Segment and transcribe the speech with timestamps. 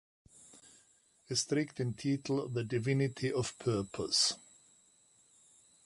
[1.27, 4.33] Es trägt den Titel "The Divinity of Purpose".